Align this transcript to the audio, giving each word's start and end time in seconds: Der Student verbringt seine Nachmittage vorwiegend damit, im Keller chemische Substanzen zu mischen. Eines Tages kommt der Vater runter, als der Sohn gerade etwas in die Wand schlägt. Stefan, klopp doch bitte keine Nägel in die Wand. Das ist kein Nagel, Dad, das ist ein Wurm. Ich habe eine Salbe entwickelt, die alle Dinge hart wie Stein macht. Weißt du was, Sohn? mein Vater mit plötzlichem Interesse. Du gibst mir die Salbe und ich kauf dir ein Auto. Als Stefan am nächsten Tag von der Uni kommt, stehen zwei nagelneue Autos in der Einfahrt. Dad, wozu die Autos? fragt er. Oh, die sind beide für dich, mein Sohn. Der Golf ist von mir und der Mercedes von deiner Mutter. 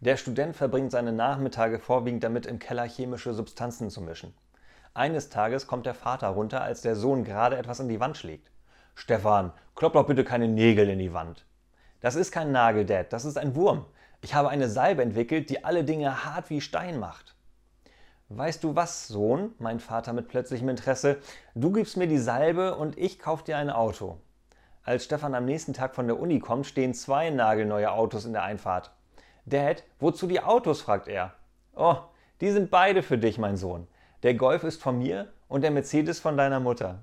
Der 0.00 0.18
Student 0.18 0.54
verbringt 0.54 0.92
seine 0.92 1.12
Nachmittage 1.12 1.78
vorwiegend 1.78 2.22
damit, 2.22 2.44
im 2.44 2.58
Keller 2.58 2.86
chemische 2.86 3.32
Substanzen 3.32 3.88
zu 3.88 4.02
mischen. 4.02 4.34
Eines 4.92 5.30
Tages 5.30 5.66
kommt 5.66 5.86
der 5.86 5.94
Vater 5.94 6.28
runter, 6.28 6.60
als 6.60 6.82
der 6.82 6.96
Sohn 6.96 7.24
gerade 7.24 7.56
etwas 7.56 7.80
in 7.80 7.88
die 7.88 7.98
Wand 7.98 8.18
schlägt. 8.18 8.50
Stefan, 8.94 9.52
klopp 9.74 9.94
doch 9.94 10.06
bitte 10.06 10.22
keine 10.22 10.48
Nägel 10.48 10.90
in 10.90 10.98
die 10.98 11.14
Wand. 11.14 11.46
Das 12.00 12.14
ist 12.14 12.30
kein 12.30 12.52
Nagel, 12.52 12.84
Dad, 12.84 13.10
das 13.10 13.24
ist 13.24 13.38
ein 13.38 13.54
Wurm. 13.54 13.86
Ich 14.20 14.34
habe 14.34 14.50
eine 14.50 14.68
Salbe 14.68 15.02
entwickelt, 15.02 15.48
die 15.48 15.64
alle 15.64 15.82
Dinge 15.82 16.24
hart 16.26 16.50
wie 16.50 16.60
Stein 16.60 16.98
macht. 16.98 17.34
Weißt 18.28 18.64
du 18.64 18.76
was, 18.76 19.08
Sohn? 19.08 19.54
mein 19.58 19.80
Vater 19.80 20.12
mit 20.12 20.28
plötzlichem 20.28 20.68
Interesse. 20.68 21.18
Du 21.54 21.72
gibst 21.72 21.96
mir 21.96 22.06
die 22.06 22.18
Salbe 22.18 22.74
und 22.74 22.98
ich 22.98 23.18
kauf 23.18 23.44
dir 23.44 23.56
ein 23.56 23.70
Auto. 23.70 24.18
Als 24.82 25.04
Stefan 25.04 25.34
am 25.34 25.46
nächsten 25.46 25.72
Tag 25.72 25.94
von 25.94 26.06
der 26.06 26.20
Uni 26.20 26.38
kommt, 26.38 26.66
stehen 26.66 26.92
zwei 26.92 27.30
nagelneue 27.30 27.90
Autos 27.90 28.26
in 28.26 28.34
der 28.34 28.42
Einfahrt. 28.42 28.92
Dad, 29.46 29.84
wozu 30.00 30.26
die 30.26 30.40
Autos? 30.40 30.82
fragt 30.82 31.06
er. 31.06 31.32
Oh, 31.74 31.96
die 32.40 32.50
sind 32.50 32.70
beide 32.70 33.02
für 33.02 33.16
dich, 33.16 33.38
mein 33.38 33.56
Sohn. 33.56 33.86
Der 34.24 34.34
Golf 34.34 34.64
ist 34.64 34.82
von 34.82 34.98
mir 34.98 35.32
und 35.46 35.62
der 35.62 35.70
Mercedes 35.70 36.18
von 36.18 36.36
deiner 36.36 36.58
Mutter. 36.58 36.98